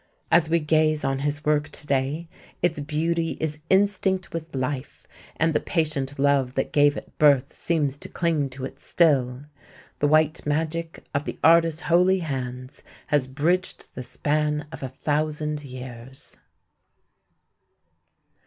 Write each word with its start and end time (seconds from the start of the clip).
As 0.31 0.49
we 0.49 0.57
gaze 0.59 1.03
on 1.05 1.19
his 1.19 1.45
work 1.45 1.69
today 1.69 2.27
its 2.63 2.79
beauty 2.79 3.37
is 3.39 3.59
instinct 3.69 4.33
with 4.33 4.55
life, 4.55 5.05
and 5.35 5.53
the 5.53 5.59
patient 5.59 6.17
love 6.17 6.55
that 6.55 6.71
gave 6.73 6.97
it 6.97 7.15
birth 7.19 7.53
seems 7.53 7.99
to 7.99 8.09
cling 8.09 8.49
to 8.49 8.65
it 8.65 8.79
still. 8.81 9.43
The 9.99 10.07
white 10.07 10.43
magic 10.43 11.03
of 11.13 11.25
the 11.25 11.37
artist's 11.43 11.81
holy 11.81 12.17
hands 12.17 12.81
has 13.05 13.27
bridged 13.27 13.93
the 13.93 14.01
span 14.01 14.65
of 14.71 14.81
a 14.81 14.89
thousand 14.89 15.63
years. 15.63 16.35